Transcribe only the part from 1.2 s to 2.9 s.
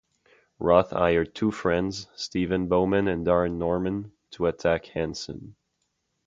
two friends, Steven